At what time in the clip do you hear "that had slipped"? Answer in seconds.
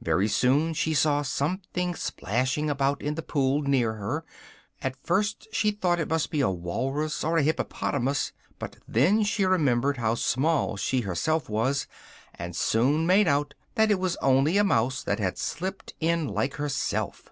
15.02-15.92